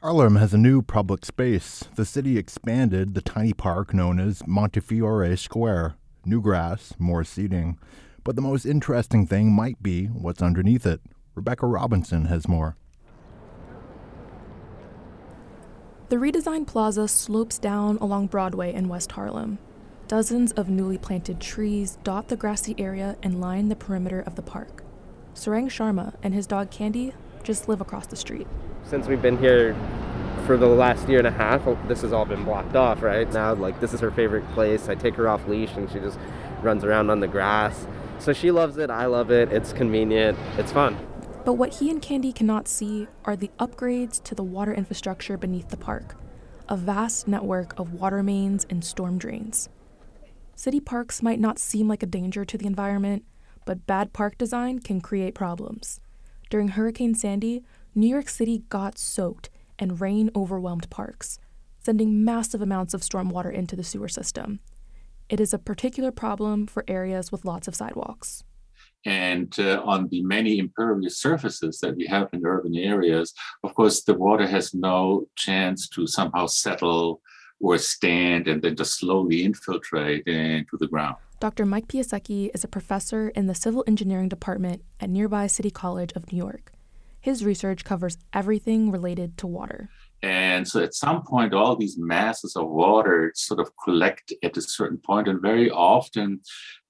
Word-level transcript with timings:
Harlem 0.00 0.36
has 0.36 0.54
a 0.54 0.58
new 0.58 0.80
public 0.80 1.24
space. 1.26 1.82
The 1.96 2.04
city 2.04 2.38
expanded 2.38 3.14
the 3.14 3.20
tiny 3.20 3.52
park 3.52 3.92
known 3.92 4.20
as 4.20 4.46
Montefiore 4.46 5.36
Square. 5.36 5.96
New 6.24 6.40
grass, 6.40 6.94
more 7.00 7.24
seating. 7.24 7.80
But 8.22 8.36
the 8.36 8.42
most 8.42 8.64
interesting 8.64 9.26
thing 9.26 9.50
might 9.50 9.82
be 9.82 10.06
what's 10.06 10.40
underneath 10.40 10.86
it. 10.86 11.00
Rebecca 11.34 11.66
Robinson 11.66 12.26
has 12.26 12.46
more. 12.46 12.76
The 16.10 16.16
redesigned 16.16 16.68
plaza 16.68 17.08
slopes 17.08 17.58
down 17.58 17.96
along 17.96 18.28
Broadway 18.28 18.72
in 18.72 18.86
West 18.86 19.10
Harlem. 19.10 19.58
Dozens 20.06 20.52
of 20.52 20.68
newly 20.68 20.98
planted 20.98 21.40
trees 21.40 21.98
dot 22.04 22.28
the 22.28 22.36
grassy 22.36 22.76
area 22.78 23.16
and 23.20 23.40
line 23.40 23.68
the 23.68 23.74
perimeter 23.74 24.20
of 24.20 24.36
the 24.36 24.42
park. 24.42 24.84
Sarang 25.34 25.66
Sharma 25.66 26.14
and 26.22 26.34
his 26.34 26.46
dog 26.46 26.70
Candy 26.70 27.14
just 27.48 27.68
live 27.68 27.80
across 27.80 28.06
the 28.06 28.16
street 28.16 28.46
since 28.88 29.06
we've 29.06 29.22
been 29.22 29.38
here 29.38 29.76
for 30.46 30.56
the 30.56 30.66
last 30.66 31.08
year 31.08 31.18
and 31.18 31.26
a 31.26 31.30
half, 31.30 31.66
oh, 31.66 31.78
this 31.88 32.00
has 32.00 32.12
all 32.12 32.24
been 32.24 32.44
blocked 32.44 32.74
off, 32.74 33.02
right? 33.02 33.30
Now, 33.32 33.52
like, 33.54 33.80
this 33.80 33.92
is 33.92 34.00
her 34.00 34.10
favorite 34.10 34.48
place. 34.54 34.88
I 34.88 34.94
take 34.94 35.14
her 35.16 35.28
off 35.28 35.46
leash 35.46 35.72
and 35.74 35.90
she 35.90 35.98
just 35.98 36.18
runs 36.62 36.84
around 36.84 37.10
on 37.10 37.20
the 37.20 37.28
grass. 37.28 37.86
So 38.18 38.32
she 38.32 38.50
loves 38.50 38.78
it. 38.78 38.90
I 38.90 39.06
love 39.06 39.30
it. 39.30 39.52
It's 39.52 39.72
convenient. 39.72 40.38
It's 40.56 40.72
fun. 40.72 40.96
But 41.44 41.54
what 41.54 41.74
he 41.74 41.90
and 41.90 42.00
Candy 42.00 42.32
cannot 42.32 42.66
see 42.66 43.08
are 43.24 43.36
the 43.36 43.50
upgrades 43.58 44.22
to 44.24 44.34
the 44.34 44.42
water 44.42 44.72
infrastructure 44.72 45.36
beneath 45.36 45.68
the 45.68 45.76
park 45.76 46.16
a 46.70 46.76
vast 46.76 47.26
network 47.26 47.78
of 47.78 47.94
water 47.94 48.22
mains 48.22 48.66
and 48.68 48.84
storm 48.84 49.16
drains. 49.16 49.70
City 50.54 50.80
parks 50.80 51.22
might 51.22 51.40
not 51.40 51.58
seem 51.58 51.88
like 51.88 52.02
a 52.02 52.06
danger 52.06 52.44
to 52.44 52.58
the 52.58 52.66
environment, 52.66 53.24
but 53.64 53.86
bad 53.86 54.12
park 54.12 54.36
design 54.36 54.78
can 54.78 55.00
create 55.00 55.34
problems. 55.34 55.98
During 56.50 56.68
Hurricane 56.68 57.14
Sandy, 57.14 57.62
New 57.94 58.06
York 58.06 58.28
City 58.28 58.62
got 58.70 58.98
soaked 58.98 59.50
and 59.78 60.00
rain 60.00 60.30
overwhelmed 60.34 60.88
parks, 60.88 61.38
sending 61.78 62.24
massive 62.24 62.62
amounts 62.62 62.94
of 62.94 63.02
stormwater 63.02 63.52
into 63.52 63.76
the 63.76 63.84
sewer 63.84 64.08
system. 64.08 64.60
It 65.28 65.40
is 65.40 65.52
a 65.52 65.58
particular 65.58 66.10
problem 66.10 66.66
for 66.66 66.84
areas 66.88 67.30
with 67.30 67.44
lots 67.44 67.68
of 67.68 67.74
sidewalks. 67.74 68.44
And 69.04 69.54
uh, 69.58 69.82
on 69.84 70.08
the 70.08 70.22
many 70.22 70.58
impervious 70.58 71.18
surfaces 71.18 71.78
that 71.80 71.96
we 71.96 72.06
have 72.06 72.28
in 72.32 72.44
urban 72.44 72.74
areas, 72.76 73.34
of 73.62 73.74
course, 73.74 74.02
the 74.02 74.14
water 74.14 74.46
has 74.46 74.74
no 74.74 75.26
chance 75.36 75.88
to 75.90 76.06
somehow 76.06 76.46
settle 76.46 77.20
or 77.60 77.76
stand 77.78 78.48
and 78.48 78.62
then 78.62 78.74
just 78.74 78.98
slowly 78.98 79.44
infiltrate 79.44 80.26
into 80.26 80.76
the 80.78 80.88
ground. 80.88 81.16
Dr. 81.40 81.64
Mike 81.64 81.86
Piasecki 81.86 82.50
is 82.52 82.64
a 82.64 82.68
professor 82.68 83.28
in 83.28 83.46
the 83.46 83.54
civil 83.54 83.84
engineering 83.86 84.28
department 84.28 84.82
at 84.98 85.08
nearby 85.08 85.46
City 85.46 85.70
College 85.70 86.12
of 86.16 86.32
New 86.32 86.36
York. 86.36 86.72
His 87.20 87.44
research 87.44 87.84
covers 87.84 88.18
everything 88.32 88.90
related 88.90 89.38
to 89.38 89.46
water. 89.46 89.88
And 90.20 90.66
so 90.66 90.82
at 90.82 90.94
some 90.94 91.22
point, 91.22 91.54
all 91.54 91.76
these 91.76 91.96
masses 91.96 92.56
of 92.56 92.68
water 92.68 93.30
sort 93.36 93.60
of 93.60 93.70
collect 93.84 94.32
at 94.42 94.56
a 94.56 94.62
certain 94.62 94.98
point, 94.98 95.28
and 95.28 95.40
very 95.40 95.70
often 95.70 96.40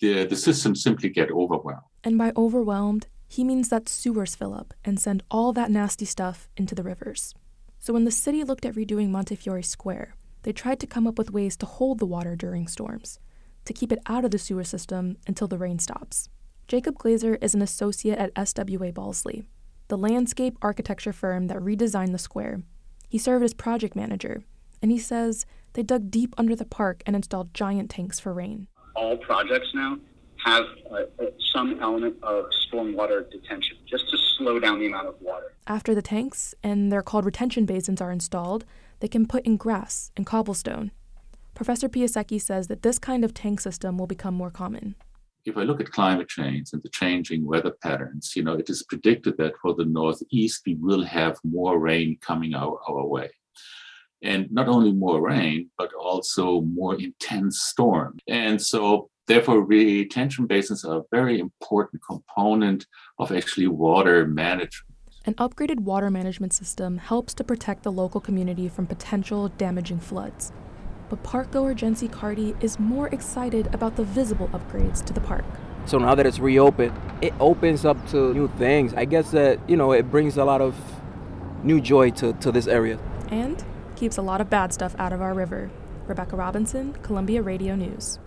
the, 0.00 0.26
the 0.26 0.36
systems 0.36 0.80
simply 0.80 1.08
get 1.08 1.32
overwhelmed. 1.32 1.82
And 2.04 2.16
by 2.16 2.32
overwhelmed, 2.36 3.08
he 3.26 3.42
means 3.42 3.68
that 3.70 3.88
sewers 3.88 4.36
fill 4.36 4.54
up 4.54 4.74
and 4.84 5.00
send 5.00 5.24
all 5.28 5.52
that 5.54 5.72
nasty 5.72 6.04
stuff 6.04 6.48
into 6.56 6.76
the 6.76 6.84
rivers. 6.84 7.34
So 7.80 7.92
when 7.92 8.04
the 8.04 8.12
city 8.12 8.44
looked 8.44 8.64
at 8.64 8.74
redoing 8.74 9.08
Montefiore 9.10 9.62
Square, 9.62 10.14
they 10.44 10.52
tried 10.52 10.78
to 10.78 10.86
come 10.86 11.08
up 11.08 11.18
with 11.18 11.32
ways 11.32 11.56
to 11.56 11.66
hold 11.66 11.98
the 11.98 12.06
water 12.06 12.36
during 12.36 12.68
storms, 12.68 13.18
to 13.66 13.72
keep 13.72 13.92
it 13.92 13.98
out 14.06 14.24
of 14.24 14.30
the 14.30 14.38
sewer 14.38 14.64
system 14.64 15.18
until 15.26 15.46
the 15.46 15.58
rain 15.58 15.78
stops. 15.78 16.28
Jacob 16.66 16.96
Glazer 16.98 17.38
is 17.40 17.54
an 17.54 17.62
associate 17.62 18.18
at 18.18 18.34
SWA 18.34 18.92
Balsley, 18.92 19.44
the 19.88 19.98
landscape 19.98 20.56
architecture 20.62 21.12
firm 21.12 21.46
that 21.46 21.58
redesigned 21.58 22.12
the 22.12 22.18
square. 22.18 22.62
He 23.08 23.18
served 23.18 23.44
as 23.44 23.54
project 23.54 23.94
manager, 23.94 24.42
and 24.82 24.90
he 24.90 24.98
says 24.98 25.46
they 25.74 25.82
dug 25.82 26.10
deep 26.10 26.34
under 26.36 26.56
the 26.56 26.64
park 26.64 27.02
and 27.06 27.14
installed 27.14 27.54
giant 27.54 27.90
tanks 27.90 28.18
for 28.18 28.32
rain. 28.32 28.66
All 28.94 29.16
projects 29.16 29.68
now 29.74 29.98
have 30.44 30.64
uh, 30.90 31.26
some 31.52 31.78
element 31.80 32.16
of 32.22 32.46
stormwater 32.68 33.30
detention 33.30 33.76
just 33.88 34.08
to 34.10 34.16
slow 34.36 34.58
down 34.58 34.78
the 34.78 34.86
amount 34.86 35.08
of 35.08 35.14
water. 35.20 35.54
After 35.66 35.94
the 35.94 36.02
tanks, 36.02 36.54
and 36.62 36.90
they're 36.90 37.02
called 37.02 37.24
retention 37.24 37.64
basins, 37.64 38.00
are 38.00 38.10
installed, 38.10 38.64
they 39.00 39.08
can 39.08 39.26
put 39.26 39.44
in 39.44 39.56
grass 39.56 40.10
and 40.16 40.26
cobblestone. 40.26 40.90
Professor 41.56 41.88
Piasecki 41.88 42.40
says 42.40 42.68
that 42.68 42.82
this 42.82 43.00
kind 43.00 43.24
of 43.24 43.34
tank 43.34 43.60
system 43.60 43.98
will 43.98 44.06
become 44.06 44.34
more 44.34 44.52
common 44.52 44.94
if 45.46 45.56
I 45.56 45.62
look 45.62 45.80
at 45.80 45.90
climate 45.90 46.28
change 46.28 46.70
and 46.72 46.82
the 46.82 46.88
changing 46.88 47.46
weather 47.46 47.70
patterns, 47.82 48.34
you 48.34 48.42
know, 48.42 48.54
it 48.54 48.68
is 48.68 48.82
predicted 48.82 49.36
that 49.38 49.54
for 49.62 49.74
the 49.74 49.84
Northeast, 49.84 50.62
we 50.66 50.74
will 50.74 51.04
have 51.04 51.38
more 51.44 51.78
rain 51.78 52.18
coming 52.20 52.54
our, 52.54 52.78
our 52.88 53.06
way. 53.06 53.30
And 54.22 54.50
not 54.50 54.66
only 54.66 54.92
more 54.92 55.20
rain, 55.20 55.70
but 55.78 55.90
also 55.94 56.62
more 56.62 57.00
intense 57.00 57.60
storms. 57.60 58.20
And 58.26 58.60
so, 58.60 59.08
therefore, 59.26 59.62
retention 59.62 60.46
basins 60.46 60.84
are 60.84 60.98
a 60.98 61.04
very 61.12 61.38
important 61.38 62.02
component 62.02 62.86
of 63.18 63.30
actually 63.30 63.68
water 63.68 64.26
management. 64.26 64.96
An 65.26 65.34
upgraded 65.34 65.80
water 65.80 66.10
management 66.10 66.54
system 66.54 66.98
helps 66.98 67.34
to 67.34 67.44
protect 67.44 67.82
the 67.82 67.92
local 67.92 68.20
community 68.20 68.68
from 68.68 68.86
potential 68.86 69.48
damaging 69.48 70.00
floods 70.00 70.52
but 71.08 71.22
parkgoer 71.22 71.74
Jency 71.74 72.10
Carty 72.10 72.54
is 72.60 72.78
more 72.78 73.08
excited 73.08 73.72
about 73.74 73.96
the 73.96 74.04
visible 74.04 74.48
upgrades 74.48 75.04
to 75.04 75.12
the 75.12 75.20
park. 75.20 75.44
So 75.86 75.98
now 75.98 76.14
that 76.14 76.26
it's 76.26 76.38
reopened, 76.38 76.92
it 77.22 77.32
opens 77.38 77.84
up 77.84 77.96
to 78.10 78.34
new 78.34 78.48
things. 78.58 78.92
I 78.94 79.04
guess 79.04 79.30
that, 79.30 79.60
you 79.68 79.76
know, 79.76 79.92
it 79.92 80.10
brings 80.10 80.36
a 80.36 80.44
lot 80.44 80.60
of 80.60 80.74
new 81.62 81.80
joy 81.80 82.10
to, 82.12 82.32
to 82.34 82.50
this 82.50 82.66
area. 82.66 82.98
And 83.30 83.64
keeps 83.94 84.16
a 84.16 84.22
lot 84.22 84.40
of 84.40 84.50
bad 84.50 84.72
stuff 84.72 84.96
out 84.98 85.12
of 85.12 85.22
our 85.22 85.32
river. 85.32 85.70
Rebecca 86.06 86.36
Robinson, 86.36 86.92
Columbia 87.02 87.42
Radio 87.42 87.74
News. 87.76 88.18